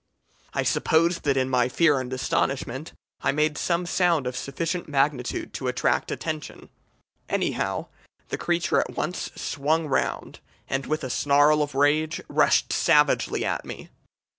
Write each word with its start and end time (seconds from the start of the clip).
"I 0.55 0.63
suppose 0.63 1.19
that 1.19 1.37
in 1.37 1.47
my 1.47 1.69
fear 1.69 1.99
and 1.99 2.11
astonishment 2.11 2.93
I 3.21 3.31
made 3.31 3.55
some 3.55 3.85
sound 3.85 4.25
of 4.25 4.35
sufficient 4.35 4.87
magnitude 4.89 5.53
to 5.53 5.67
attract 5.67 6.09
attention; 6.11 6.69
anyhow, 7.29 7.85
the 8.29 8.37
creature 8.39 8.79
at 8.79 8.95
once 8.97 9.29
swung 9.35 9.85
round, 9.85 10.39
and, 10.67 10.87
with 10.87 11.03
a 11.03 11.11
snarl 11.11 11.61
of 11.61 11.75
rage, 11.75 12.19
rushed 12.29 12.73
savagely 12.73 13.45
at 13.45 13.63
me. 13.63 13.91